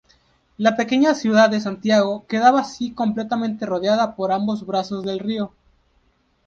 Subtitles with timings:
[0.57, 5.53] La pequeña ciudad de Santiago quedaba así completamente rodeada por ambos brazos del río.